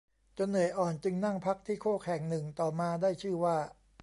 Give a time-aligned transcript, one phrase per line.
[0.37, 3.57] จนเหนื่อยอ่อนจึงนั่งพักที่โคกแห่งหนึ่งต่อมาได้ชื่อว่า